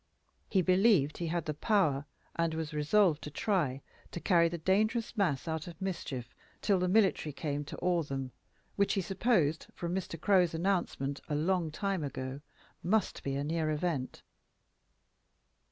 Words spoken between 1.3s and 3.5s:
the power and was resolved to